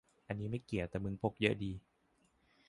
[0.27, 1.71] อันนี้ไม่เกี่ยว แต่มึงพกเยอะดี